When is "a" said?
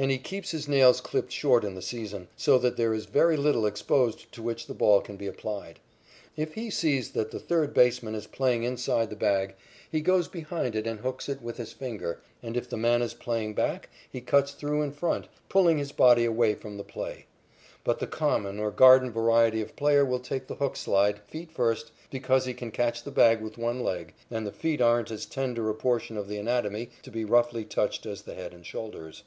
25.68-25.74